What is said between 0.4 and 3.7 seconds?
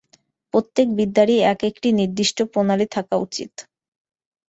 প্রত্যেক বিদ্যারই এক-একটি নিদিষ্ট প্রণালী থাকা উচিত।